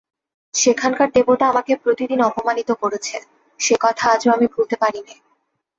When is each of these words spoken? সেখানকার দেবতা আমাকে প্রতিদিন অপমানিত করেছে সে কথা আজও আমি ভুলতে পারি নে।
সেখানকার 0.53 1.07
দেবতা 1.11 1.45
আমাকে 1.47 1.73
প্রতিদিন 1.75 2.19
অপমানিত 2.21 2.69
করেছে 2.81 3.15
সে 3.59 3.75
কথা 3.81 4.05
আজও 4.11 4.29
আমি 4.31 4.47
ভুলতে 4.47 4.75
পারি 4.75 4.99
নে। 5.07 5.15